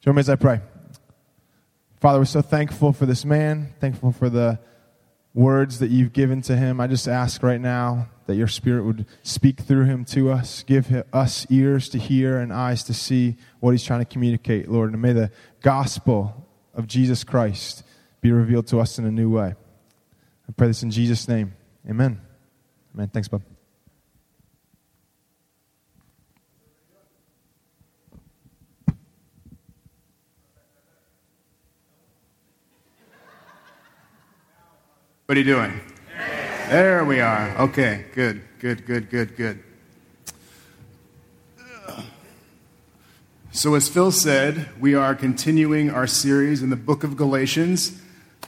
[0.00, 0.60] Join me as I pray.
[2.00, 4.60] Father, we're so thankful for this man, thankful for the
[5.34, 6.80] words that you've given to him.
[6.80, 10.92] I just ask right now that your spirit would speak through him to us, give
[11.12, 14.92] us ears to hear and eyes to see what he's trying to communicate, Lord.
[14.92, 15.30] And may the
[15.62, 17.82] gospel of Jesus Christ
[18.20, 19.54] be revealed to us in a new way.
[20.48, 21.54] I pray this in Jesus' name.
[21.88, 22.20] Amen.
[22.94, 23.08] Amen.
[23.08, 23.42] Thanks, Bob.
[35.28, 35.78] What are you doing?
[36.70, 37.54] There we are.
[37.58, 39.62] Okay, good, good, good, good, good.
[43.50, 48.00] So, as Phil said, we are continuing our series in the book of Galatians,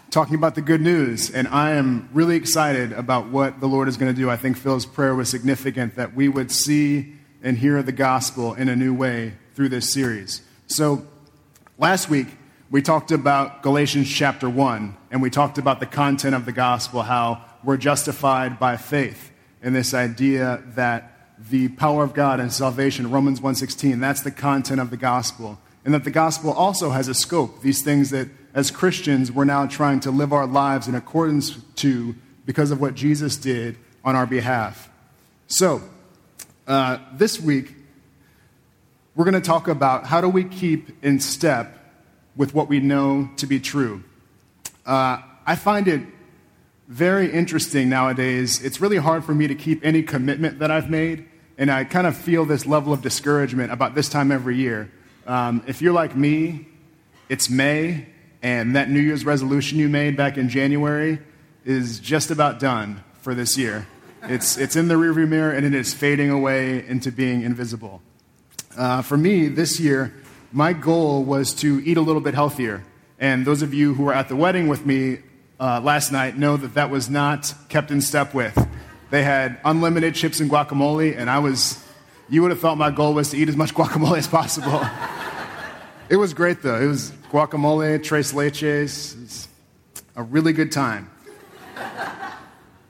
[0.08, 1.30] talking about the good news.
[1.30, 4.30] And I am really excited about what the Lord is going to do.
[4.30, 7.12] I think Phil's prayer was significant that we would see
[7.42, 10.40] and hear the gospel in a new way through this series.
[10.66, 11.06] So,
[11.76, 12.28] last week,
[12.70, 17.02] we talked about Galatians chapter 1, and we talked about the content of the gospel,
[17.02, 23.10] how we're justified by faith, and this idea that the power of God and salvation,
[23.10, 25.58] Romans 1:16, that's the content of the gospel.
[25.84, 29.66] And that the gospel also has a scope, these things that as Christians we're now
[29.66, 32.14] trying to live our lives in accordance to
[32.46, 34.90] because of what Jesus did on our behalf.
[35.48, 35.82] So,
[36.68, 37.74] uh, this week,
[39.16, 41.79] we're going to talk about how do we keep in step
[42.36, 44.02] with what we know to be true.
[44.86, 46.02] Uh, I find it
[46.88, 48.62] very interesting nowadays.
[48.64, 51.26] It's really hard for me to keep any commitment that I've made,
[51.58, 54.90] and I kind of feel this level of discouragement about this time every year.
[55.26, 56.66] Um, if you're like me,
[57.28, 58.06] it's May,
[58.42, 61.20] and that New Year's resolution you made back in January
[61.64, 63.86] is just about done for this year.
[64.24, 68.02] It's, it's in the rearview mirror, and it is fading away into being invisible.
[68.76, 70.12] Uh, for me, this year,
[70.52, 72.84] my goal was to eat a little bit healthier.
[73.18, 75.18] And those of you who were at the wedding with me
[75.60, 78.66] uh, last night know that that was not kept in step with.
[79.10, 81.84] They had unlimited chips and guacamole, and I was,
[82.28, 84.80] you would have thought my goal was to eat as much guacamole as possible.
[86.08, 86.80] it was great, though.
[86.80, 89.46] It was guacamole, tres leches.
[90.16, 91.10] A really good time.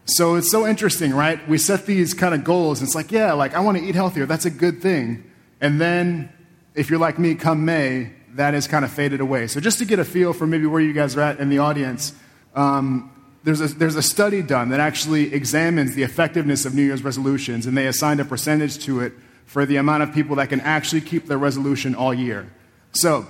[0.07, 1.47] So it's so interesting, right?
[1.49, 2.81] We set these kind of goals.
[2.81, 4.27] And it's like, yeah, like I want to eat healthier.
[4.27, 5.31] That's a good thing.
[5.61, 6.33] And then
[6.75, 9.47] if you're like me, come May, that has kind of faded away.
[9.47, 11.59] So, just to get a feel for maybe where you guys are at in the
[11.59, 12.15] audience,
[12.55, 17.03] um, there's, a, there's a study done that actually examines the effectiveness of New Year's
[17.03, 19.15] resolutions, and they assigned a percentage to it
[19.47, 22.53] for the amount of people that can actually keep their resolution all year.
[22.93, 23.27] So,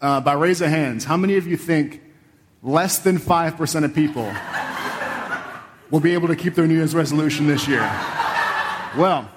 [0.00, 2.02] uh, by raise of hands, how many of you think
[2.62, 4.32] less than 5% of people
[5.90, 7.80] will be able to keep their New Year's resolution this year?
[8.96, 9.30] Well,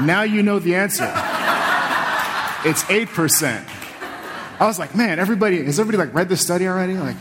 [0.00, 1.31] now you know the answer.
[2.64, 3.68] It's 8%.
[4.60, 6.94] I was like, man, everybody, has everybody like read this study already?
[6.94, 7.16] Like,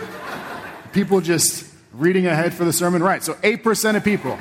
[0.94, 3.02] people just reading ahead for the sermon?
[3.02, 4.38] Right, so 8% of people,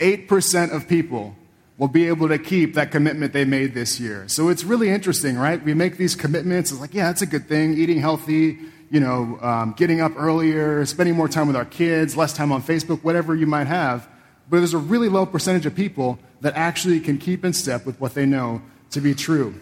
[0.00, 1.36] 8% of people
[1.76, 4.26] will be able to keep that commitment they made this year.
[4.26, 5.62] So it's really interesting, right?
[5.62, 6.72] We make these commitments.
[6.72, 7.74] It's like, yeah, that's a good thing.
[7.74, 8.58] Eating healthy,
[8.90, 12.64] you know, um, getting up earlier, spending more time with our kids, less time on
[12.64, 14.08] Facebook, whatever you might have.
[14.50, 18.00] But there's a really low percentage of people that actually can keep in step with
[18.00, 18.60] what they know
[18.90, 19.54] to be true.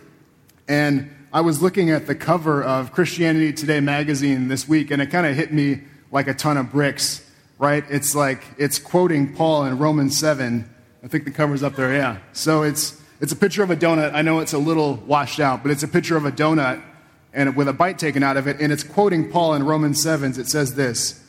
[0.69, 5.11] And I was looking at the cover of Christianity Today magazine this week, and it
[5.11, 7.29] kind of hit me like a ton of bricks,
[7.59, 7.85] right?
[7.89, 10.69] It's like, it's quoting Paul in Romans 7.
[11.05, 12.19] I think the cover's up there, yeah.
[12.33, 14.13] So it's, it's a picture of a donut.
[14.15, 16.83] I know it's a little washed out, but it's a picture of a donut
[17.33, 20.41] and with a bite taken out of it, and it's quoting Paul in Romans 7.
[20.41, 21.23] It says this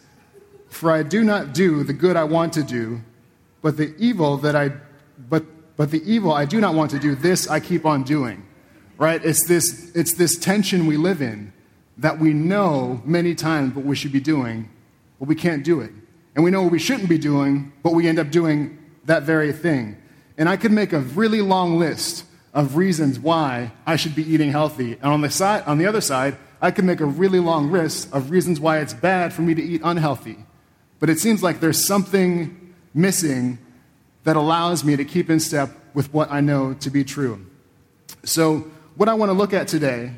[0.70, 3.02] For I do not do the good I want to do,
[3.62, 4.72] but the evil that I,
[5.18, 5.44] but,
[5.76, 8.47] but the evil I do not want to do, this I keep on doing
[8.98, 9.24] right?
[9.24, 11.54] It's this, it's this tension we live in
[11.98, 14.70] that we know many times what we should be doing,
[15.20, 15.92] but we can't do it.
[16.36, 19.52] And we know what we shouldn't be doing, but we end up doing that very
[19.52, 19.98] thing.
[20.38, 24.52] And I could make a really long list of reasons why I should be eating
[24.52, 24.94] healthy.
[24.94, 28.12] And on the, side, on the other side, I could make a really long list
[28.14, 30.38] of reasons why it's bad for me to eat unhealthy.
[31.00, 33.60] But it seems like there's something missing
[34.24, 37.46] that allows me to keep in step with what I know to be true.
[38.24, 40.12] So, what I want to look at today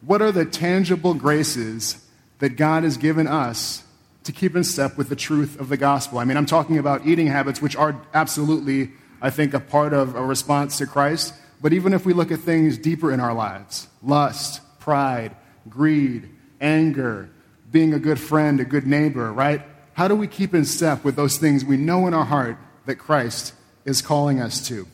[0.00, 2.06] what are the tangible graces
[2.38, 3.82] that God has given us
[4.24, 6.18] to keep in step with the truth of the gospel?
[6.18, 10.14] I mean, I'm talking about eating habits, which are absolutely, I think, a part of
[10.14, 11.34] a response to Christ.
[11.60, 15.34] But even if we look at things deeper in our lives lust, pride,
[15.68, 16.28] greed,
[16.60, 17.28] anger,
[17.72, 19.62] being a good friend, a good neighbor, right?
[19.94, 22.56] How do we keep in step with those things we know in our heart
[22.86, 23.52] that Christ
[23.84, 24.86] is calling us to?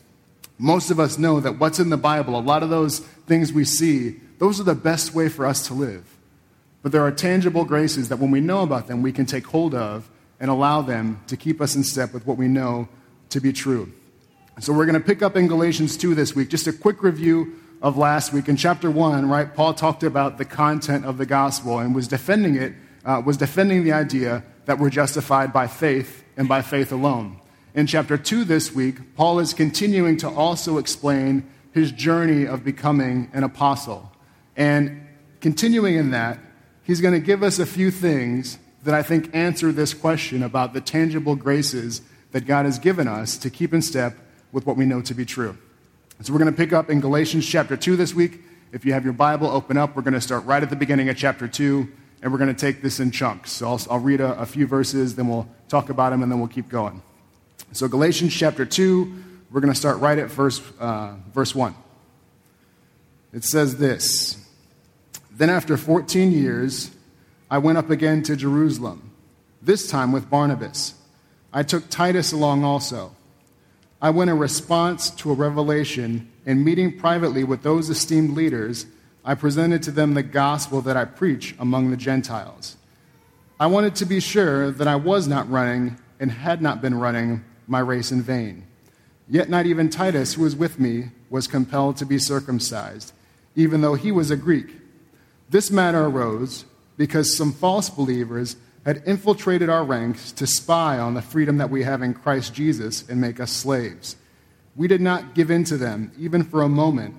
[0.57, 3.65] Most of us know that what's in the Bible, a lot of those things we
[3.65, 6.17] see, those are the best way for us to live.
[6.81, 9.73] But there are tangible graces that when we know about them, we can take hold
[9.73, 10.09] of
[10.39, 12.87] and allow them to keep us in step with what we know
[13.29, 13.91] to be true.
[14.59, 16.49] So we're going to pick up in Galatians 2 this week.
[16.49, 18.47] Just a quick review of last week.
[18.47, 22.55] In chapter 1, right, Paul talked about the content of the gospel and was defending
[22.55, 22.73] it,
[23.03, 27.39] uh, was defending the idea that we're justified by faith and by faith alone.
[27.75, 33.29] In chapter 2 this week, Paul is continuing to also explain his journey of becoming
[33.33, 34.13] an apostle.
[34.55, 35.05] And
[35.41, 36.39] continuing in that,
[36.83, 40.73] he's going to give us a few things that I think answer this question about
[40.73, 42.01] the tangible graces
[42.31, 44.15] that God has given us to keep in step
[44.53, 45.57] with what we know to be true.
[46.21, 48.39] So we're going to pick up in Galatians chapter 2 this week.
[48.71, 49.97] If you have your Bible, open up.
[49.97, 51.85] We're going to start right at the beginning of chapter 2,
[52.21, 53.51] and we're going to take this in chunks.
[53.51, 56.39] So I'll, I'll read a, a few verses, then we'll talk about them, and then
[56.39, 57.01] we'll keep going.
[57.75, 61.75] So, Galatians chapter 2, we're going to start right at verse, uh, verse 1.
[63.33, 64.41] It says this
[65.29, 66.91] Then after 14 years,
[67.51, 69.11] I went up again to Jerusalem,
[69.61, 70.93] this time with Barnabas.
[71.51, 73.13] I took Titus along also.
[74.01, 78.85] I went in response to a revelation, and meeting privately with those esteemed leaders,
[79.25, 82.77] I presented to them the gospel that I preach among the Gentiles.
[83.59, 87.43] I wanted to be sure that I was not running and had not been running
[87.67, 88.65] my race in vain.
[89.27, 93.11] Yet not even Titus, who was with me, was compelled to be circumcised,
[93.55, 94.67] even though he was a Greek.
[95.49, 96.65] This matter arose
[96.97, 101.83] because some false believers had infiltrated our ranks to spy on the freedom that we
[101.83, 104.15] have in Christ Jesus and make us slaves.
[104.75, 107.15] We did not give in to them, even for a moment,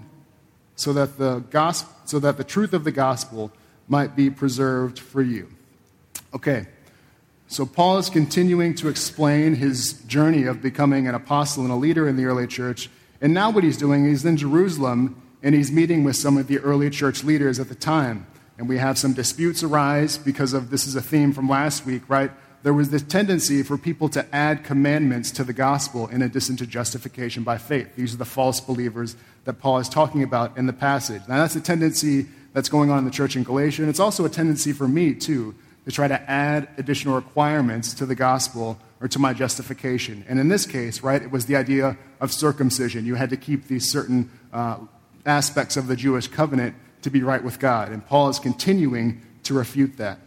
[0.77, 3.51] so that the, gospel, so that the truth of the gospel
[3.89, 5.49] might be preserved for you.
[6.35, 6.67] Okay,
[7.49, 12.09] so Paul is continuing to explain his journey of becoming an apostle and a leader
[12.09, 12.91] in the early church.
[13.21, 16.59] And now what he's doing, he's in Jerusalem and he's meeting with some of the
[16.59, 18.27] early church leaders at the time
[18.59, 22.03] and we have some disputes arise because of this is a theme from last week,
[22.09, 22.31] right?
[22.63, 26.67] There was this tendency for people to add commandments to the gospel in addition to
[26.67, 27.95] justification by faith.
[27.97, 29.15] These are the false believers
[29.45, 31.23] that Paul is talking about in the passage.
[31.29, 34.25] Now, that's a tendency that's going on in the church in Galatia, and it's also
[34.25, 35.55] a tendency for me, too,
[35.87, 40.25] to try to add additional requirements to the gospel or to my justification.
[40.29, 43.07] And in this case, right, it was the idea of circumcision.
[43.07, 44.79] You had to keep these certain uh,
[45.25, 47.93] aspects of the Jewish covenant to be right with God.
[47.93, 50.19] And Paul is continuing to refute that.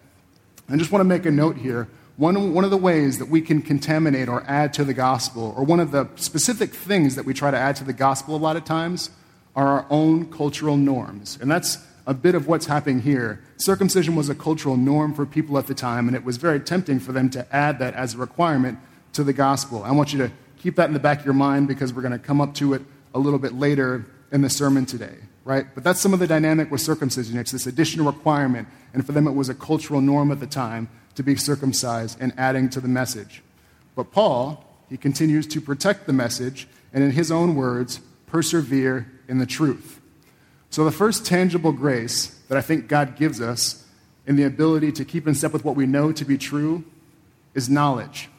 [0.70, 1.90] I just want to make a note here.
[2.16, 5.64] One, one of the ways that we can contaminate or add to the gospel, or
[5.64, 8.56] one of the specific things that we try to add to the gospel a lot
[8.56, 9.10] of times,
[9.56, 11.38] are our own cultural norms.
[11.42, 11.80] And that's
[12.10, 13.42] a bit of what's happening here.
[13.58, 17.00] Circumcision was a cultural norm for people at the time, and it was very tempting
[17.00, 18.80] for them to add that as a requirement
[19.14, 19.84] to the gospel.
[19.84, 22.12] I want you to keep that in the back of your mind because we're going
[22.12, 22.82] to come up to it
[23.14, 25.16] a little bit later in the sermon today
[25.50, 25.66] right?
[25.74, 27.36] But that's some of the dynamic with circumcision.
[27.40, 30.90] It's this additional requirement, and for them it was a cultural norm at the time
[31.16, 33.42] to be circumcised and adding to the message.
[33.96, 39.40] But Paul, he continues to protect the message and, in his own words, persevere in
[39.40, 39.99] the truth.
[40.70, 43.86] So, the first tangible grace that I think God gives us
[44.28, 46.84] in the ability to keep in step with what we know to be true
[47.56, 48.30] is knowledge.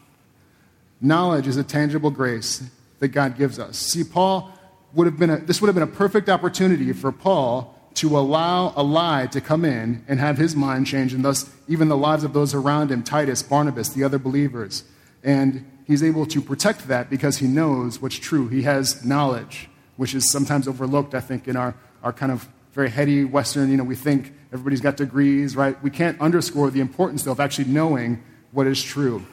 [1.00, 2.62] Knowledge is a tangible grace
[3.00, 3.77] that God gives us.
[3.79, 4.53] See, Paul
[4.94, 8.73] would have been a, this would have been a perfect opportunity for Paul to allow
[8.77, 12.25] a lie to come in and have his mind change, and thus even the lives
[12.25, 14.84] of those around him Titus, Barnabas, the other believers.
[15.25, 18.49] And he's able to protect that because he knows what's true.
[18.49, 22.90] He has knowledge, which is sometimes overlooked, I think, in our, our kind of very
[22.90, 25.80] heady Western, you know, we think everybody's got degrees, right?
[25.82, 29.24] We can't underscore the importance, though, of actually knowing what is true.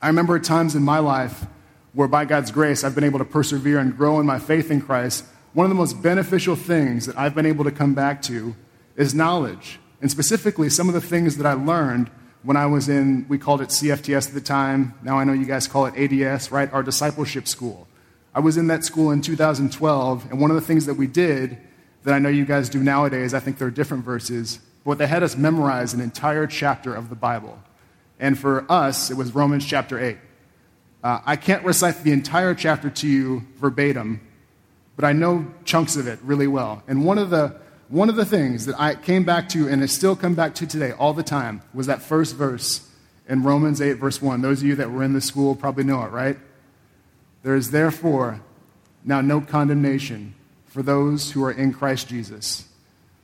[0.00, 1.46] I remember times in my life
[1.92, 4.80] where by God's grace I've been able to persevere and grow in my faith in
[4.80, 8.56] Christ, one of the most beneficial things that I've been able to come back to
[8.96, 9.78] is knowledge.
[10.00, 12.10] And specifically, some of the things that I learned
[12.42, 14.94] when I was in, we called it CFTS at the time.
[15.02, 16.72] Now I know you guys call it ADS, right?
[16.72, 17.86] Our discipleship school.
[18.34, 21.58] I was in that school in 2012, and one of the things that we did
[22.04, 25.22] that I know you guys do nowadays, I think they're different verses, but they had
[25.22, 27.58] us memorize an entire chapter of the Bible.
[28.18, 30.16] And for us, it was Romans chapter 8.
[31.02, 34.20] Uh, I can't recite the entire chapter to you verbatim,
[34.96, 36.82] but I know chunks of it really well.
[36.86, 37.56] And one of the,
[37.88, 40.66] one of the things that I came back to and I still come back to
[40.66, 42.88] today all the time was that first verse
[43.28, 44.42] in Romans 8, verse 1.
[44.42, 46.36] Those of you that were in the school probably know it, right?
[47.42, 48.40] There is therefore
[49.04, 50.34] now no condemnation
[50.72, 52.66] for those who are in Christ Jesus.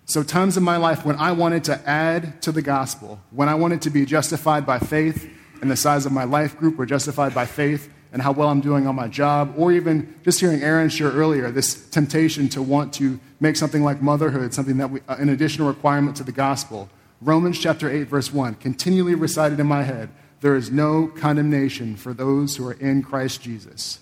[0.04, 3.54] So, times in my life when I wanted to add to the gospel, when I
[3.54, 5.28] wanted to be justified by faith,
[5.60, 8.60] and the size of my life group or justified by faith and how well I'm
[8.60, 12.94] doing on my job, or even just hearing Aaron share earlier, this temptation to want
[12.94, 16.88] to make something like motherhood something that we, uh, an additional requirement to the gospel.
[17.20, 20.08] Romans chapter 8, verse 1, continually recited in my head
[20.40, 23.98] there is no condemnation for those who are in Christ Jesus.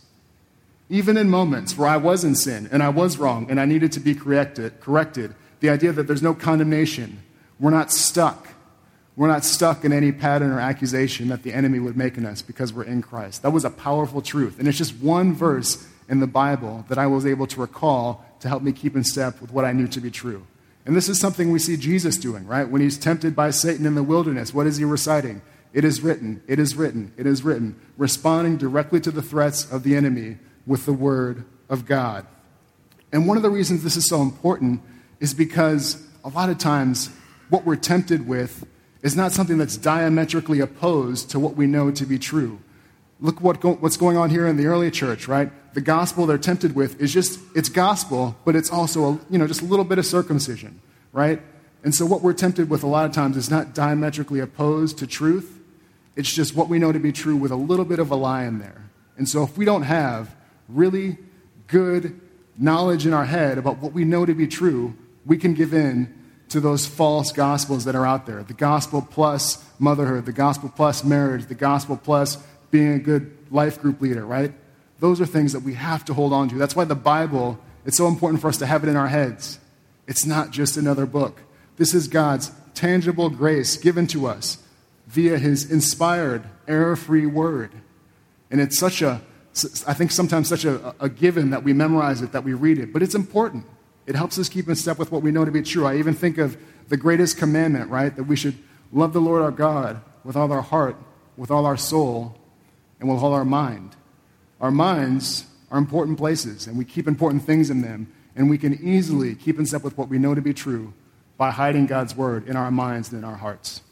[0.88, 3.92] Even in moments where I was in sin and I was wrong and I needed
[3.92, 7.22] to be corrected, corrected the idea that there's no condemnation,
[7.58, 8.48] we're not stuck.
[9.16, 12.42] We're not stuck in any pattern or accusation that the enemy would make in us
[12.42, 13.42] because we're in Christ.
[13.42, 14.58] That was a powerful truth.
[14.58, 18.48] And it's just one verse in the Bible that I was able to recall to
[18.48, 20.46] help me keep in step with what I knew to be true.
[20.84, 22.68] And this is something we see Jesus doing, right?
[22.68, 25.42] When he's tempted by Satan in the wilderness, what is he reciting?
[25.72, 29.82] It is written, it is written, it is written, responding directly to the threats of
[29.82, 32.26] the enemy with the word of God.
[33.12, 34.80] And one of the reasons this is so important
[35.20, 37.10] is because a lot of times
[37.48, 38.66] what we're tempted with
[39.02, 42.58] is not something that's diametrically opposed to what we know to be true.
[43.20, 45.50] Look what go, what's going on here in the early church, right?
[45.74, 49.46] The gospel they're tempted with is just, it's gospel, but it's also, a, you know,
[49.46, 50.80] just a little bit of circumcision,
[51.12, 51.40] right?
[51.84, 55.06] And so what we're tempted with a lot of times is not diametrically opposed to
[55.06, 55.60] truth.
[56.16, 58.44] It's just what we know to be true with a little bit of a lie
[58.44, 58.90] in there.
[59.16, 60.34] And so if we don't have
[60.68, 61.18] really
[61.66, 62.20] good
[62.58, 64.94] knowledge in our head about what we know to be true,
[65.24, 66.12] we can give in
[66.48, 71.04] to those false gospels that are out there the gospel plus motherhood, the gospel plus
[71.04, 72.38] marriage, the gospel plus
[72.70, 74.52] being a good life group leader, right?
[74.98, 76.56] Those are things that we have to hold on to.
[76.56, 79.58] That's why the Bible, it's so important for us to have it in our heads.
[80.06, 81.42] It's not just another book.
[81.76, 84.58] This is God's tangible grace given to us
[85.06, 87.72] via his inspired, error free word.
[88.50, 89.20] And it's such a,
[89.86, 92.92] I think sometimes such a, a given that we memorize it, that we read it,
[92.92, 93.64] but it's important.
[94.06, 95.86] It helps us keep in step with what we know to be true.
[95.86, 96.56] I even think of
[96.88, 98.14] the greatest commandment, right?
[98.14, 98.56] That we should
[98.92, 100.96] love the Lord our God with all our heart,
[101.36, 102.36] with all our soul,
[103.00, 103.96] and with all our mind.
[104.60, 108.74] Our minds are important places, and we keep important things in them, and we can
[108.74, 110.92] easily keep in step with what we know to be true
[111.36, 113.82] by hiding God's word in our minds and in our hearts.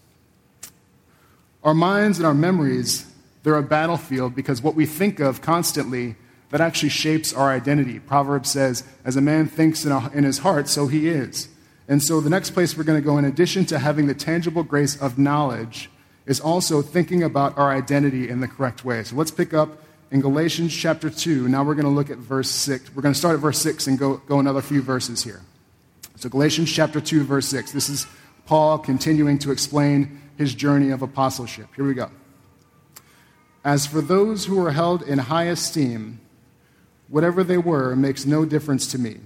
[1.63, 3.11] Our minds and our memories,
[3.45, 6.17] they're a battlefield because what we think of constantly
[6.51, 7.99] that actually shapes our identity.
[7.99, 11.49] Proverbs says, as a man thinks in, a, in his heart, so he is.
[11.89, 14.63] And so the next place we're going to go, in addition to having the tangible
[14.63, 15.91] grace of knowledge,
[16.27, 19.03] is also thinking about our identity in the correct way.
[19.03, 21.49] So let's pick up in Galatians chapter 2.
[21.49, 22.95] Now we're going to look at verse 6.
[22.95, 25.43] We're going to start at verse 6 and go, go another few verses here.
[26.17, 27.73] So Galatians chapter 2, verse 6.
[27.73, 28.07] This is
[28.47, 31.67] Paul continuing to explain his journey of apostleship.
[31.75, 32.11] Here we go.
[33.65, 36.21] As for those who are held in high esteem,
[37.09, 39.21] Whatever they were makes no difference to me.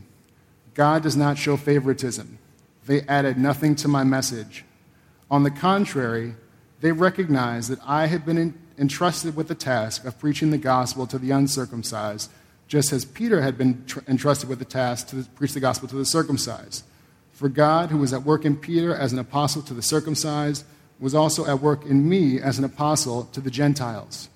[0.75, 2.39] God does not show favoritism.
[2.87, 4.65] They added nothing to my message.
[5.31, 6.35] On the contrary,
[6.81, 11.19] they recognized that I had been entrusted with the task of preaching the gospel to
[11.19, 12.31] the uncircumcised,
[12.67, 15.97] just as Peter had been tr- entrusted with the task to preach the gospel to
[15.97, 16.85] the circumcised.
[17.33, 20.65] For God, who was at work in Peter as an apostle to the circumcised,
[21.01, 24.29] was also at work in me as an apostle to the Gentiles.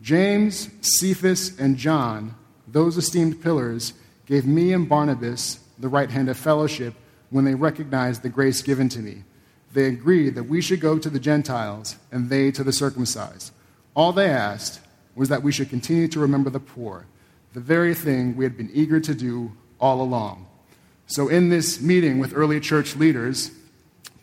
[0.00, 2.34] James, Cephas, and John
[2.66, 3.92] those esteemed pillars
[4.26, 6.94] gave me and Barnabas the right hand of fellowship
[7.30, 9.22] when they recognized the grace given to me.
[9.72, 13.52] They agreed that we should go to the Gentiles and they to the circumcised.
[13.94, 14.80] All they asked
[15.14, 17.06] was that we should continue to remember the poor,
[17.52, 20.46] the very thing we had been eager to do all along.
[21.06, 23.50] So, in this meeting with early church leaders,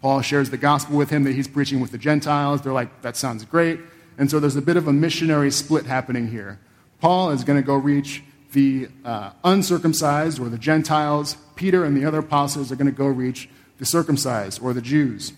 [0.01, 2.61] Paul shares the gospel with him that he's preaching with the Gentiles.
[2.61, 3.79] They're like, that sounds great.
[4.17, 6.59] And so there's a bit of a missionary split happening here.
[6.99, 11.37] Paul is going to go reach the uh, uncircumcised or the Gentiles.
[11.55, 15.33] Peter and the other apostles are going to go reach the circumcised or the Jews.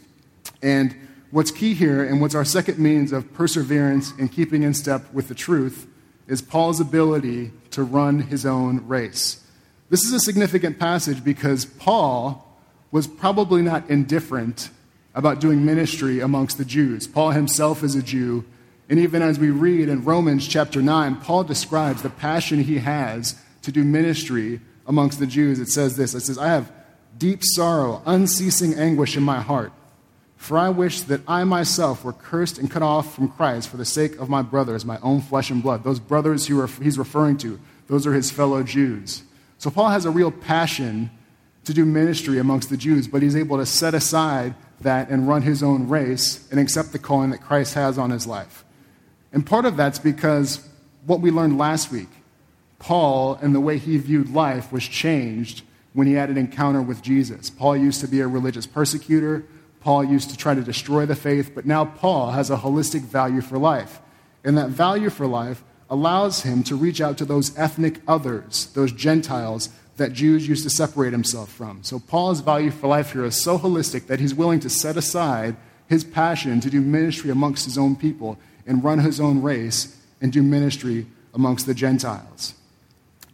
[0.62, 0.96] And
[1.32, 5.28] what's key here, and what's our second means of perseverance in keeping in step with
[5.28, 5.88] the truth,
[6.28, 9.46] is Paul's ability to run his own race.
[9.90, 12.53] This is a significant passage because Paul
[12.94, 14.70] was probably not indifferent
[15.16, 17.08] about doing ministry amongst the Jews.
[17.08, 18.46] Paul himself is a Jew,
[18.88, 23.36] and even as we read in Romans chapter 9, Paul describes the passion he has
[23.64, 25.60] to do ministry amongst the Jews.
[25.60, 26.72] It says this It says, I have
[27.18, 29.74] deep sorrow, unceasing anguish in my heart.
[30.38, 33.86] For I wish that I myself were cursed and cut off from Christ for the
[33.86, 35.84] sake of my brothers, my own flesh and blood.
[35.84, 39.24] Those brothers who he's referring to, those are his fellow Jews.
[39.58, 41.10] So Paul has a real passion
[41.66, 45.42] to do ministry amongst the Jews, but he's able to set aside that and run
[45.42, 48.66] his own race and accept the calling that Christ has on his life.
[49.32, 50.68] And part of that's because
[51.06, 52.10] what we learned last week,
[52.80, 57.02] Paul and the way he viewed life was changed when he had an encounter with
[57.02, 57.50] Jesus.
[57.50, 59.46] Paul used to be a religious persecutor.
[59.80, 63.42] Paul used to try to destroy the faith, but now Paul has a holistic value
[63.42, 64.02] for life.
[64.44, 68.92] And that value for life allows him to reach out to those ethnic others, those
[68.92, 71.84] Gentiles that Jews used to separate himself from.
[71.84, 75.56] So Paul's value for life here is so holistic that he's willing to set aside
[75.88, 80.32] his passion to do ministry amongst his own people and run his own race and
[80.32, 82.56] do ministry amongst the Gentiles.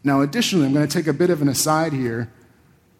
[0.03, 2.31] Now, additionally, I'm going to take a bit of an aside here.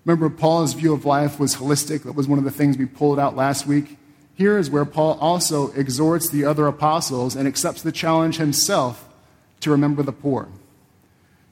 [0.05, 2.03] Remember, Paul's view of life was holistic.
[2.03, 3.97] That was one of the things we pulled out last week.
[4.35, 9.07] Here is where Paul also exhorts the other apostles and accepts the challenge himself
[9.61, 10.47] to remember the poor.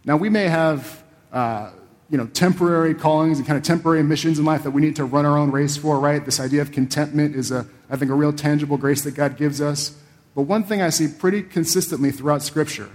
[0.06, 1.72] Now, we may have uh,
[2.10, 5.06] you know, temporary callings and kind of temporary missions in life that we need to
[5.06, 6.24] run our own race for, right?
[6.24, 9.60] This idea of contentment is, a, I think, a real tangible grace that God gives
[9.60, 9.98] us.
[10.34, 12.90] But one thing I see pretty consistently throughout Scripture,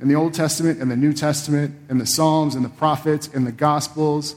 [0.00, 3.44] in the Old Testament and the New Testament, in the Psalms and the prophets, in
[3.44, 4.36] the Gospels,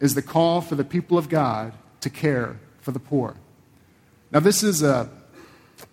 [0.00, 3.36] is the call for the people of God to care for the poor.
[4.32, 5.08] Now, this is a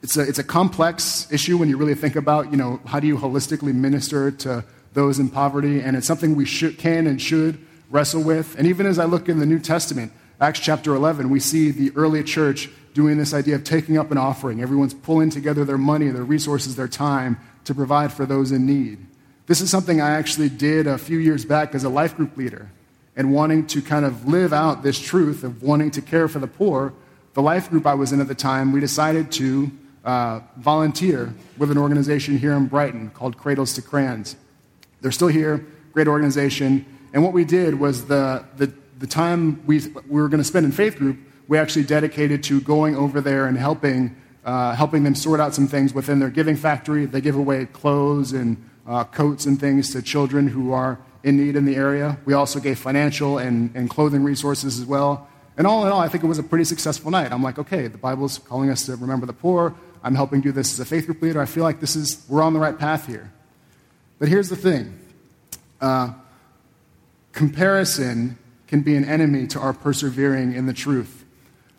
[0.02, 3.08] it's a, it's a complex issue when you really think about, you know, how do
[3.08, 5.82] you holistically minister to those in poverty?
[5.82, 7.60] And it's something we should, can and should
[7.90, 8.58] wrestle with.
[8.58, 11.92] And even as I look in the New Testament, Acts chapter 11, we see the
[11.96, 14.62] early church doing this idea of taking up an offering.
[14.62, 19.00] Everyone's pulling together their money, their resources, their time to provide for those in need.
[19.46, 22.70] This is something I actually did a few years back as a life group leader
[23.16, 26.48] and wanting to kind of live out this truth of wanting to care for the
[26.48, 26.94] poor.
[27.34, 29.72] The life group I was in at the time, we decided to
[30.04, 34.36] uh, volunteer with an organization here in Brighton called Cradles to Crayons.
[35.04, 36.86] They're still here, great organization.
[37.14, 40.66] And what we did was the, the, the time we, we were going to spend
[40.66, 45.14] in faith group, we actually dedicated to going over there and helping, uh, helping them
[45.14, 47.06] sort out some things within their giving factory.
[47.06, 48.58] They give away clothes and
[48.88, 52.18] uh, coats and things to children who are in need in the area.
[52.24, 55.28] We also gave financial and, and clothing resources as well.
[55.58, 57.32] And all in all, I think it was a pretty successful night.
[57.32, 59.76] I'm like, okay, the Bible's calling us to remember the poor.
[60.02, 61.42] I'm helping do this as a faith group leader.
[61.42, 63.32] I feel like this is, we're on the right path here.
[64.24, 64.98] But here's the thing
[65.82, 66.14] uh,
[67.34, 68.38] comparison
[68.68, 71.26] can be an enemy to our persevering in the truth.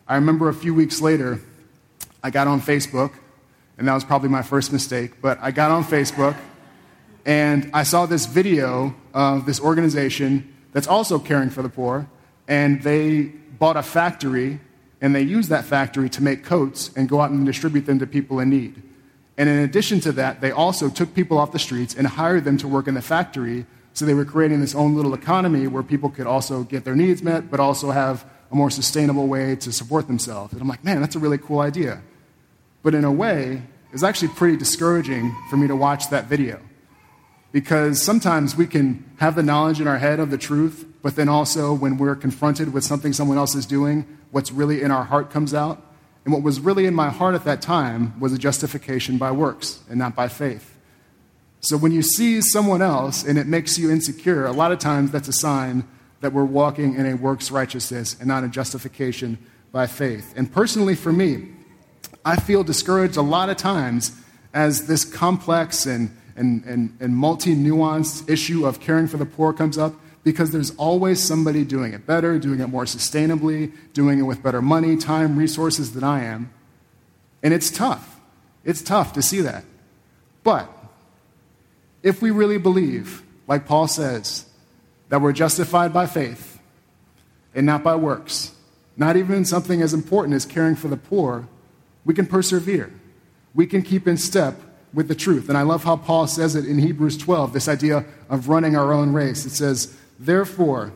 [0.07, 1.39] I remember a few weeks later,
[2.21, 3.13] I got on Facebook,
[3.79, 6.37] and that was probably my first mistake, but I got on Facebook
[7.25, 12.07] and I saw this video of this organization that's also caring for the poor,
[12.47, 14.59] and they bought a factory
[15.01, 18.05] and they used that factory to make coats and go out and distribute them to
[18.05, 18.83] people in need.
[19.37, 22.57] And in addition to that, they also took people off the streets and hired them
[22.59, 23.65] to work in the factory.
[23.93, 27.21] So they were creating this own little economy where people could also get their needs
[27.21, 30.53] met, but also have a more sustainable way to support themselves.
[30.53, 32.01] And I'm like, man, that's a really cool idea.
[32.83, 36.59] But in a way, it's actually pretty discouraging for me to watch that video.
[37.51, 41.29] Because sometimes we can have the knowledge in our head of the truth, but then
[41.29, 45.29] also when we're confronted with something someone else is doing, what's really in our heart
[45.29, 45.84] comes out.
[46.25, 49.79] And what was really in my heart at that time was a justification by works
[49.89, 50.75] and not by faith.
[51.61, 55.11] So when you see someone else and it makes you insecure, a lot of times
[55.11, 55.87] that's a sign
[56.21, 59.37] that we're walking in a works righteousness and not a justification
[59.71, 60.33] by faith.
[60.35, 61.49] And personally, for me,
[62.23, 64.11] I feel discouraged a lot of times
[64.53, 69.53] as this complex and, and, and, and multi nuanced issue of caring for the poor
[69.53, 69.93] comes up
[70.25, 74.59] because there's always somebody doing it better, doing it more sustainably, doing it with better
[74.61, 76.51] money, time, resources than I am.
[77.43, 78.19] And it's tough.
[78.63, 79.63] It's tough to see that.
[80.43, 80.67] But
[82.01, 84.49] if we really believe, like Paul says,
[85.09, 86.59] that we're justified by faith
[87.53, 88.55] and not by works,
[88.97, 91.47] not even something as important as caring for the poor,
[92.03, 92.91] we can persevere.
[93.53, 94.55] We can keep in step
[94.91, 95.49] with the truth.
[95.49, 98.91] And I love how Paul says it in Hebrews 12 this idea of running our
[98.91, 99.45] own race.
[99.45, 100.93] It says, Therefore,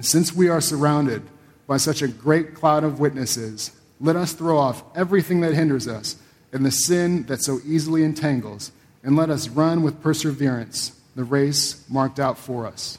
[0.00, 1.22] since we are surrounded
[1.66, 6.16] by such a great cloud of witnesses, let us throw off everything that hinders us
[6.52, 11.84] and the sin that so easily entangles, and let us run with perseverance the race
[11.88, 12.98] marked out for us.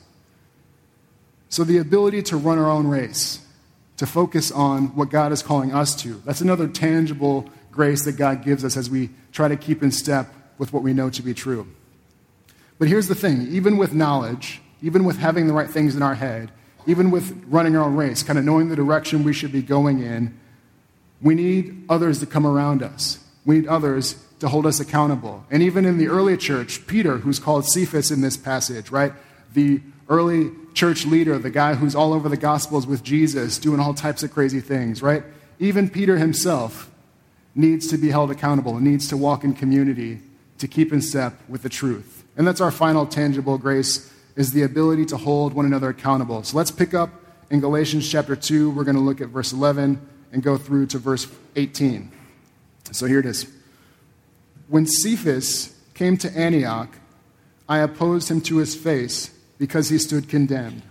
[1.49, 3.45] So, the ability to run our own race,
[3.97, 8.43] to focus on what God is calling us to, that's another tangible grace that God
[8.43, 11.33] gives us as we try to keep in step with what we know to be
[11.33, 11.67] true.
[12.79, 16.13] But here's the thing even with knowledge, even with having the right things in our
[16.13, 16.51] head,
[16.85, 20.03] even with running our own race, kind of knowing the direction we should be going
[20.03, 20.37] in,
[21.21, 23.17] we need others to come around us.
[23.45, 25.45] We need others to hold us accountable.
[25.49, 29.13] And even in the early church, Peter, who's called Cephas in this passage, right?
[29.53, 33.93] The early church leader, the guy who's all over the Gospels with Jesus, doing all
[33.93, 35.23] types of crazy things, right?
[35.59, 36.91] Even Peter himself
[37.55, 40.19] needs to be held accountable and needs to walk in community
[40.57, 42.25] to keep in step with the truth.
[42.35, 46.43] And that's our final tangible grace is the ability to hold one another accountable.
[46.43, 47.09] So let's pick up
[47.49, 48.71] in Galatians chapter 2.
[48.71, 52.11] We're going to look at verse 11 and go through to verse 18.
[52.91, 53.47] So here it is.
[54.67, 56.89] When Cephas came to Antioch,
[57.69, 60.81] I opposed him to his face because he stood condemned.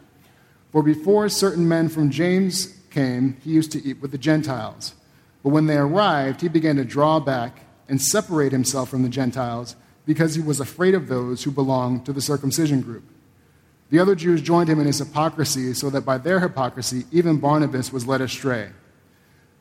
[0.71, 4.95] For before certain men from James came, he used to eat with the Gentiles.
[5.43, 9.77] But when they arrived, he began to draw back and separate himself from the Gentiles
[10.07, 13.05] because he was afraid of those who belonged to the circumcision group.
[13.93, 17.93] The other Jews joined him in his hypocrisy, so that by their hypocrisy, even Barnabas
[17.93, 18.71] was led astray.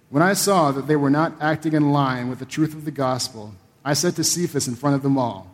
[0.10, 2.92] When I saw that they were not acting in line with the truth of the
[2.92, 5.52] gospel, I said to Cephas in front of them all,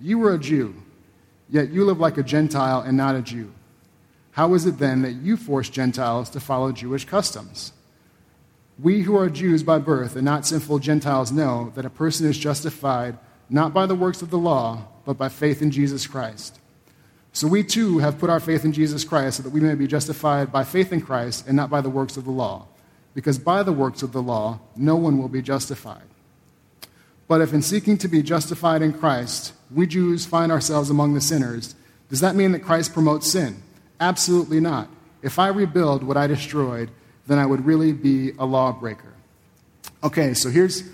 [0.00, 0.74] You were a Jew,
[1.50, 3.52] yet you live like a Gentile and not a Jew.
[4.30, 7.74] How is it then that you force Gentiles to follow Jewish customs?
[8.78, 12.38] We who are Jews by birth and not sinful Gentiles know that a person is
[12.38, 13.18] justified
[13.50, 16.58] not by the works of the law, but by faith in Jesus Christ.
[17.34, 19.88] So we too have put our faith in Jesus Christ so that we may be
[19.88, 22.68] justified by faith in Christ and not by the works of the law.
[23.12, 26.04] Because by the works of the law, no one will be justified.
[27.26, 31.20] But if in seeking to be justified in Christ, we Jews find ourselves among the
[31.20, 31.74] sinners,
[32.08, 33.60] does that mean that Christ promotes sin?
[33.98, 34.88] Absolutely not.
[35.20, 36.90] If I rebuild what I destroyed,
[37.26, 39.12] then I would really be a lawbreaker.
[40.04, 40.84] Okay, so here's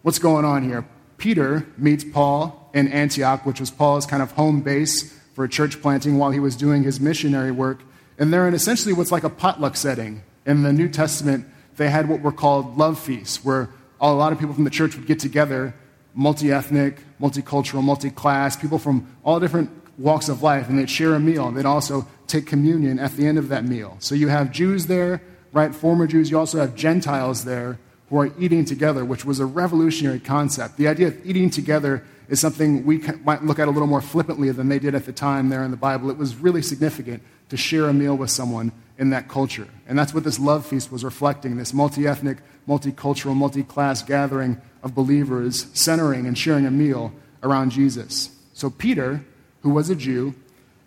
[0.00, 0.86] what's going on here.
[1.18, 6.18] Peter meets Paul in Antioch, which was Paul's kind of home base for church planting
[6.18, 7.80] while he was doing his missionary work.
[8.18, 10.22] And they're in essentially what's like a potluck setting.
[10.44, 14.38] In the New Testament, they had what were called love feasts, where a lot of
[14.38, 15.74] people from the church would get together,
[16.14, 21.14] multi ethnic, multicultural, multi class, people from all different walks of life, and they'd share
[21.14, 21.50] a meal.
[21.50, 23.96] They'd also take communion at the end of that meal.
[24.00, 25.74] So you have Jews there, right?
[25.74, 26.30] Former Jews.
[26.30, 27.78] You also have Gentiles there
[28.12, 30.76] who are eating together, which was a revolutionary concept.
[30.76, 34.50] The idea of eating together is something we might look at a little more flippantly
[34.50, 36.10] than they did at the time there in the Bible.
[36.10, 39.66] It was really significant to share a meal with someone in that culture.
[39.88, 42.36] And that's what this love feast was reflecting this multi ethnic,
[42.68, 48.28] multicultural, multi class gathering of believers centering and sharing a meal around Jesus.
[48.52, 49.24] So Peter,
[49.62, 50.34] who was a Jew,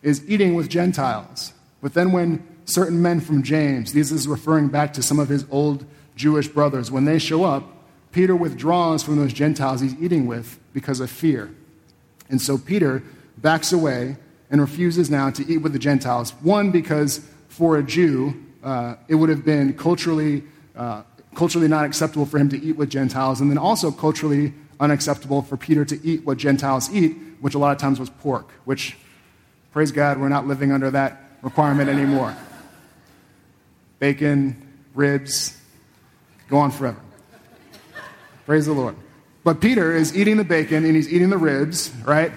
[0.03, 1.53] is eating with Gentiles.
[1.81, 5.43] But then when certain men from James, this is referring back to some of his
[5.49, 7.63] old Jewish brothers, when they show up,
[8.11, 11.53] Peter withdraws from those Gentiles he's eating with because of fear.
[12.29, 13.03] And so Peter
[13.37, 14.17] backs away
[14.49, 16.31] and refuses now to eat with the Gentiles.
[16.41, 20.43] One, because for a Jew, uh, it would have been culturally,
[20.75, 21.03] uh,
[21.35, 25.57] culturally not acceptable for him to eat with Gentiles, and then also culturally unacceptable for
[25.57, 28.97] Peter to eat what Gentiles eat, which a lot of times was pork, which,
[29.71, 32.35] praise God, we're not living under that requirement anymore.
[33.99, 34.55] Bacon,
[34.93, 35.57] ribs,
[36.47, 36.99] go on forever.
[38.45, 38.95] Praise the Lord.
[39.43, 42.31] But Peter is eating the bacon and he's eating the ribs, right?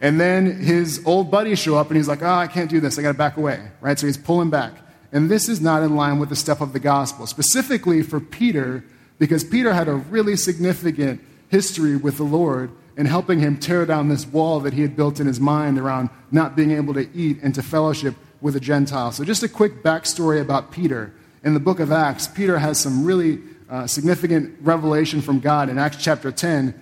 [0.00, 2.98] And then his old buddies show up and he's like, oh, I can't do this.
[2.98, 3.98] I got to back away, right?
[3.98, 4.74] So he's pulling back.
[5.12, 8.82] And this is not in line with the stuff of the gospel, specifically for Peter,
[9.18, 14.08] because Peter had a really significant history with the Lord in helping him tear down
[14.08, 17.38] this wall that he had built in his mind around not being able to eat
[17.42, 19.12] and to fellowship with a Gentile.
[19.12, 21.14] So, just a quick backstory about Peter.
[21.44, 25.68] In the book of Acts, Peter has some really uh, significant revelation from God.
[25.68, 26.72] In Acts chapter 10,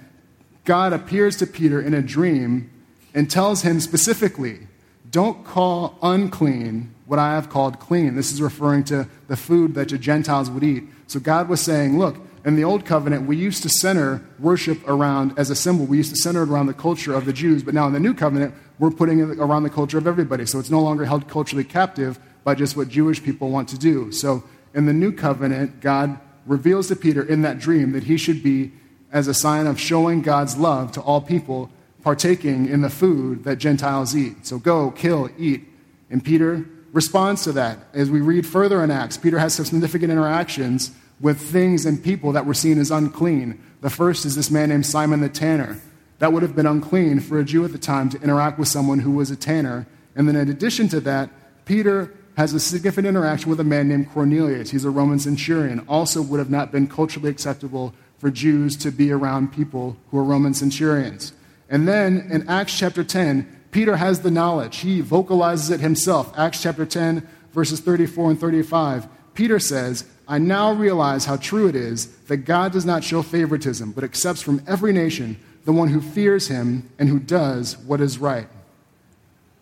[0.64, 2.70] God appears to Peter in a dream
[3.14, 4.68] and tells him specifically,
[5.10, 8.16] Don't call unclean what I have called clean.
[8.16, 10.84] This is referring to the food that the Gentiles would eat.
[11.06, 15.38] So God was saying, Look, in the old covenant, we used to center worship around,
[15.38, 17.62] as a symbol, we used to center it around the culture of the Jews.
[17.62, 20.44] But now in the new covenant, we're putting it around the culture of everybody.
[20.44, 24.12] So it's no longer held culturally captive by just what Jewish people want to do.
[24.12, 28.42] So in the new covenant, God reveals to Peter in that dream that he should
[28.42, 28.72] be,
[29.12, 31.70] as a sign of showing God's love to all people,
[32.02, 34.46] partaking in the food that Gentiles eat.
[34.46, 35.68] So go, kill, eat.
[36.10, 37.78] And Peter responds to that.
[37.92, 42.32] As we read further in Acts, Peter has some significant interactions with things and people
[42.32, 43.60] that were seen as unclean.
[43.80, 45.80] The first is this man named Simon the Tanner.
[46.20, 49.00] That would have been unclean for a Jew at the time to interact with someone
[49.00, 49.86] who was a tanner.
[50.14, 51.30] And then, in addition to that,
[51.64, 54.70] Peter has a significant interaction with a man named Cornelius.
[54.70, 55.84] He's a Roman centurion.
[55.86, 60.24] Also, would have not been culturally acceptable for Jews to be around people who are
[60.24, 61.34] Roman centurions.
[61.68, 64.78] And then in Acts chapter 10, Peter has the knowledge.
[64.78, 66.32] He vocalizes it himself.
[66.34, 69.06] Acts chapter 10, verses 34 and 35.
[69.34, 73.92] Peter says, I now realize how true it is that God does not show favoritism,
[73.92, 78.16] but accepts from every nation the one who fears him and who does what is
[78.16, 78.48] right.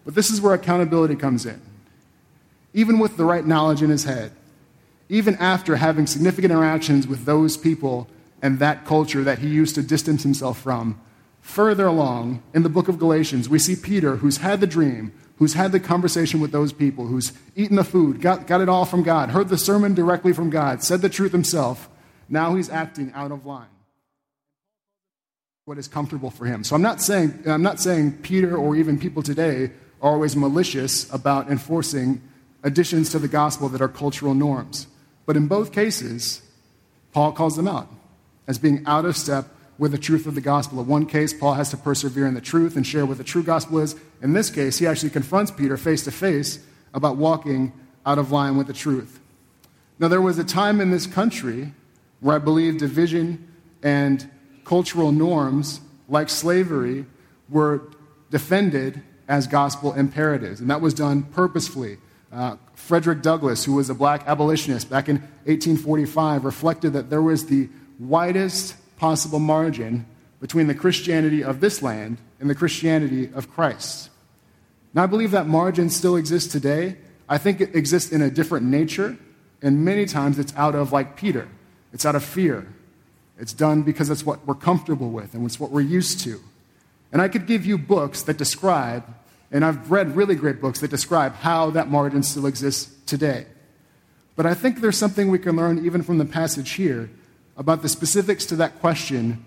[0.04, 1.60] But this is where accountability comes in.
[2.78, 4.30] Even with the right knowledge in his head,
[5.08, 8.06] even after having significant interactions with those people
[8.40, 11.00] and that culture that he used to distance himself from,
[11.40, 15.54] further along in the book of Galatians, we see Peter, who's had the dream, who's
[15.54, 19.02] had the conversation with those people, who's eaten the food, got, got it all from
[19.02, 21.88] God, heard the sermon directly from God, said the truth himself.
[22.28, 23.66] Now he's acting out of line.
[25.64, 26.64] what is comfortable for him.
[26.64, 31.12] So I'm not saying I'm not saying Peter or even people today are always malicious
[31.12, 32.22] about enforcing
[32.62, 34.86] additions to the gospel that are cultural norms.
[35.26, 36.42] But in both cases,
[37.12, 37.88] Paul calls them out
[38.46, 40.80] as being out of step with the truth of the gospel.
[40.80, 43.42] In one case, Paul has to persevere in the truth and share what the true
[43.42, 43.94] gospel is.
[44.22, 46.58] In this case, he actually confronts Peter face to face
[46.92, 47.72] about walking
[48.04, 49.20] out of line with the truth.
[49.98, 51.72] Now, there was a time in this country
[52.20, 54.28] where I believe division and
[54.64, 57.06] cultural norms like slavery
[57.48, 57.82] were
[58.30, 61.98] defended as gospel imperatives, and that was done purposefully.
[62.32, 67.46] Uh, Frederick Douglass, who was a black abolitionist back in 1845, reflected that there was
[67.46, 70.06] the widest possible margin
[70.40, 74.10] between the Christianity of this land and the Christianity of Christ.
[74.94, 76.96] Now, I believe that margin still exists today.
[77.28, 79.16] I think it exists in a different nature,
[79.62, 81.48] and many times it's out of, like Peter,
[81.92, 82.66] it's out of fear.
[83.38, 86.40] It's done because it's what we're comfortable with and it's what we're used to.
[87.12, 89.04] And I could give you books that describe,
[89.50, 93.46] and I've read really great books that describe how that margin still exists today.
[94.36, 97.10] But I think there's something we can learn even from the passage here
[97.56, 99.44] about the specifics to that question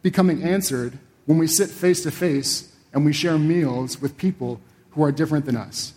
[0.00, 5.02] becoming answered when we sit face to face and we share meals with people who
[5.02, 5.92] are different than us.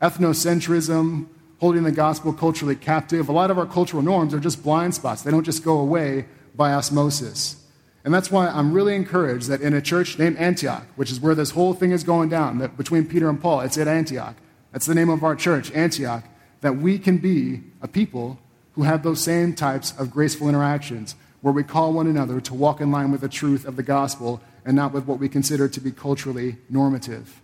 [0.00, 1.26] Ethnocentrism,
[1.60, 5.22] holding the gospel culturally captive, a lot of our cultural norms are just blind spots.
[5.22, 7.56] They don't just go away by osmosis.
[8.04, 11.34] And that's why I'm really encouraged that in a church named Antioch, which is where
[11.34, 14.36] this whole thing is going down, that between Peter and Paul, it's at Antioch.
[14.72, 16.24] That's the name of our church, Antioch,
[16.60, 18.38] that we can be a people
[18.72, 22.80] who have those same types of graceful interactions, where we call one another to walk
[22.80, 25.80] in line with the truth of the gospel and not with what we consider to
[25.80, 27.40] be culturally normative.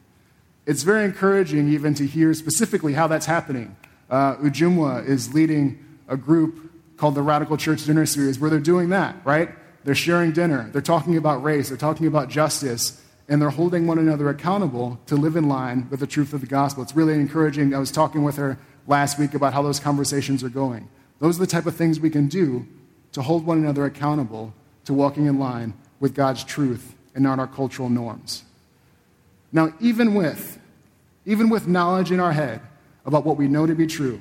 [0.67, 3.77] It's very encouraging even to hear specifically how that's happening.
[4.09, 8.91] Uh, Ujumwa is leading a group called the Radical Church Dinner Series, where they're doing
[8.91, 9.51] that, right?
[9.85, 13.99] They're sharing dinner, they're talking about race, they're talking about justice, and they're holding one
[13.99, 16.83] another accountable to live in line with the truth of the gospel.
[16.83, 17.75] It's really encouraging.
[17.75, 20.89] I was talking with her last week about how those conversations are going.
[21.21, 22.67] Those are the type of things we can do
[23.13, 24.53] to hold one another accountable
[24.85, 28.45] to walking in line with God's truth and not our cultural norms.
[29.53, 30.59] Now, even with,
[31.25, 32.61] even with knowledge in our head
[33.07, 34.21] about what we know to be true,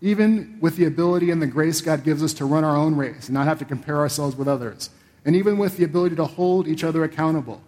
[0.00, 3.26] even with the ability and the grace God gives us to run our own race
[3.26, 4.90] and not have to compare ourselves with others,
[5.24, 7.62] and even with the ability to hold each other accountable.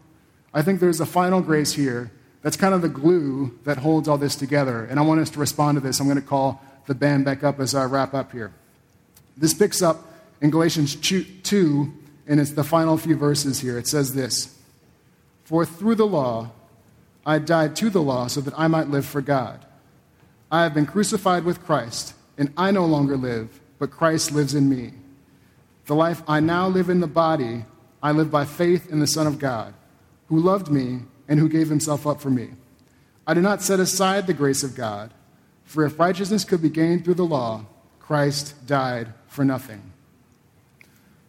[0.53, 2.11] I think there's a final grace here
[2.43, 4.85] that's kind of the glue that holds all this together.
[4.85, 6.01] And I want us to respond to this.
[6.01, 8.53] I'm going to call the band back up as I wrap up here.
[9.37, 10.05] This picks up
[10.41, 11.93] in Galatians 2,
[12.27, 13.79] and it's the final few verses here.
[13.79, 14.57] It says this
[15.45, 16.53] For through the law,
[17.25, 19.65] I died to the law so that I might live for God.
[20.51, 24.68] I have been crucified with Christ and I no longer live, but Christ lives in
[24.68, 24.92] me.
[25.87, 27.64] The life I now live in the body,
[28.03, 29.75] I live by faith in the Son of God,
[30.29, 32.51] who loved me and who gave himself up for me.
[33.27, 35.12] I do not set aside the grace of God,
[35.64, 37.64] for if righteousness could be gained through the law,
[37.99, 39.83] Christ died for nothing.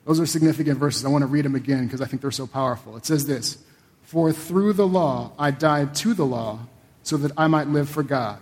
[0.05, 1.03] Those are significant verses.
[1.03, 2.95] I want to read them again because I think they're so powerful.
[2.95, 3.57] It says this
[4.03, 6.59] For through the law I died to the law
[7.03, 8.39] so that I might live for God.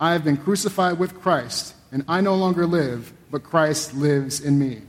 [0.00, 4.58] I have been crucified with Christ, and I no longer live, but Christ lives in
[4.58, 4.80] me.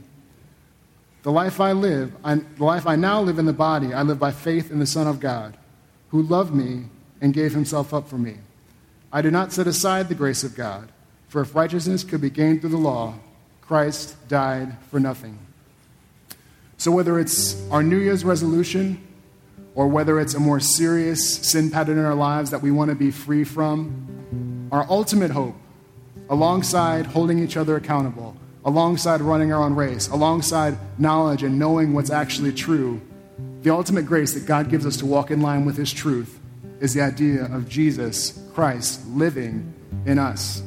[1.22, 4.18] The life I live, I, the life I now live in the body, I live
[4.18, 5.56] by faith in the Son of God,
[6.08, 6.86] who loved me
[7.20, 8.38] and gave himself up for me.
[9.12, 10.90] I do not set aside the grace of God,
[11.28, 13.14] for if righteousness could be gained through the law,
[13.60, 15.38] Christ died for nothing.
[16.78, 19.06] So, whether it's our New Year's resolution
[19.74, 22.94] or whether it's a more serious sin pattern in our lives that we want to
[22.94, 24.11] be free from,
[24.72, 25.54] our ultimate hope,
[26.28, 32.10] alongside holding each other accountable, alongside running our own race, alongside knowledge and knowing what's
[32.10, 33.00] actually true,
[33.62, 36.40] the ultimate grace that God gives us to walk in line with His truth
[36.80, 39.72] is the idea of Jesus Christ living
[40.06, 40.62] in us.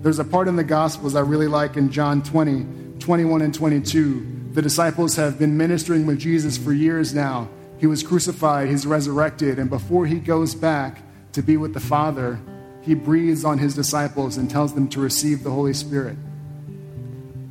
[0.00, 4.50] There's a part in the Gospels I really like in John 20, 21 and 22.
[4.52, 7.50] The disciples have been ministering with Jesus for years now
[7.82, 11.02] he was crucified, he's resurrected, and before he goes back
[11.32, 12.38] to be with the Father,
[12.82, 16.16] he breathes on his disciples and tells them to receive the Holy Spirit.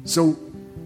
[0.04, 0.38] So,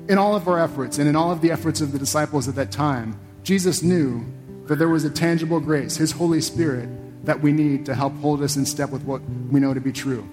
[0.08, 2.56] in all of our efforts and in all of the efforts of the disciples at
[2.56, 4.24] that time, Jesus knew
[4.68, 6.90] that there was a tangible grace, his Holy Spirit,
[7.26, 9.92] that we need to help hold us in step with what we know to be
[9.92, 10.28] true.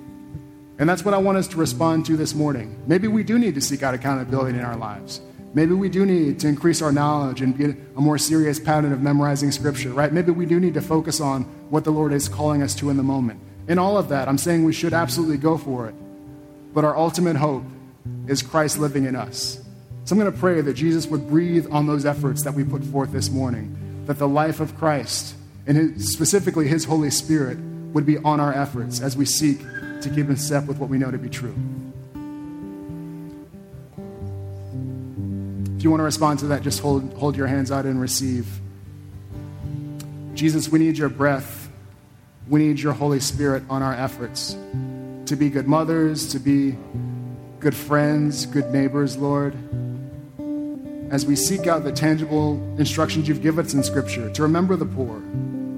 [0.79, 2.83] And that's what I want us to respond to this morning.
[2.87, 5.20] Maybe we do need to seek out accountability in our lives.
[5.55, 9.03] Maybe we do need to increase our knowledge and get a more serious pattern of
[9.03, 10.12] memorizing Scripture, right?
[10.12, 12.96] Maybe we do need to focus on what the Lord is calling us to in
[12.96, 13.40] the moment.
[13.68, 15.94] In all of that, I'm saying we should absolutely go for it.
[16.75, 17.64] But our ultimate hope
[18.27, 19.62] is Christ living in us.
[20.05, 22.83] So I'm going to pray that Jesus would breathe on those efforts that we put
[22.85, 27.59] forth this morning, that the life of Christ, and his, specifically his Holy Spirit,
[27.92, 30.98] would be on our efforts as we seek to keep in step with what we
[30.98, 31.55] know to be true.
[35.77, 38.46] If you want to respond to that, just hold, hold your hands out and receive.
[40.35, 41.62] Jesus, we need your breath.
[42.52, 44.58] We need your Holy Spirit on our efforts
[45.24, 46.76] to be good mothers, to be
[47.60, 49.54] good friends, good neighbors, Lord.
[51.10, 54.84] As we seek out the tangible instructions you've given us in Scripture, to remember the
[54.84, 55.22] poor,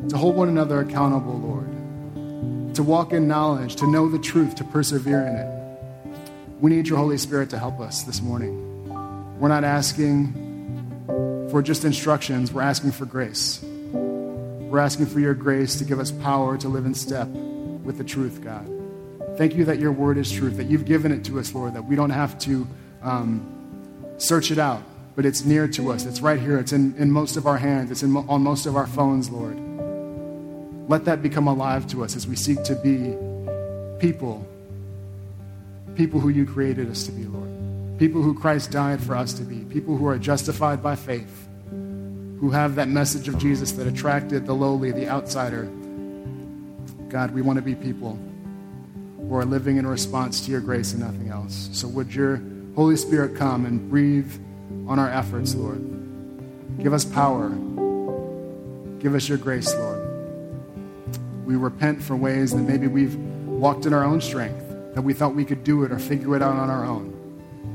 [0.09, 4.65] to hold one another accountable, Lord, to walk in knowledge, to know the truth, to
[4.65, 6.57] persevere in it.
[6.61, 9.39] We need your Holy Spirit to help us this morning.
[9.39, 13.65] We're not asking for just instructions, we're asking for grace.
[14.75, 18.03] We're asking for your grace to give us power to live in step with the
[18.03, 18.69] truth, God.
[19.39, 21.85] Thank you that your word is truth, that you've given it to us, Lord, that
[21.85, 22.67] we don't have to
[23.01, 24.83] um, search it out,
[25.15, 26.07] but it's near to us.
[26.07, 26.59] It's right here.
[26.59, 29.57] It's in, in most of our hands, it's in, on most of our phones, Lord.
[30.89, 33.17] Let that become alive to us as we seek to be
[34.01, 34.45] people,
[35.95, 37.97] people who you created us to be, Lord.
[38.01, 41.47] People who Christ died for us to be, people who are justified by faith,
[42.39, 45.65] who have that message of Jesus that attracted the lowly, the outsider.
[47.09, 48.19] God, we want to be people
[49.19, 51.71] who are living in response to your grace and nothing else.
[51.73, 52.43] So would your
[52.75, 54.33] Holy Spirit come and breathe
[54.87, 55.81] on our efforts, Lord?
[56.83, 57.51] Give us power.
[58.99, 60.01] Give us your grace, Lord.
[61.47, 63.15] We repent for ways that maybe we've
[63.47, 66.43] walked in our own strength, that we thought we could do it or figure it
[66.43, 67.13] out on our own.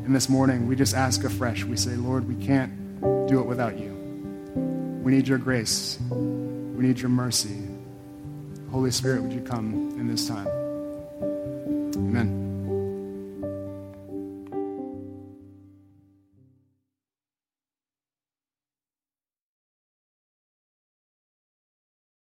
[0.05, 1.63] And this morning, we just ask afresh.
[1.63, 3.98] We say, Lord, we can't do it without you.
[5.01, 5.97] We need your grace.
[6.09, 7.67] We need your mercy.
[8.71, 10.47] Holy Spirit, would you come in this time?
[11.95, 12.38] Amen.